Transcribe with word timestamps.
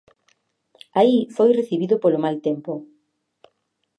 Aí 0.99 1.15
foi 1.35 1.49
recibido 1.59 1.95
polo 2.03 2.19
mal 2.25 2.35
tempo. 2.47 2.71